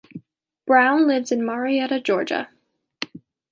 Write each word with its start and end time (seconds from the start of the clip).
Brown 0.65 1.05
lives 1.05 1.31
in 1.31 1.45
Marietta, 1.45 1.99
Georgia. 2.01 2.49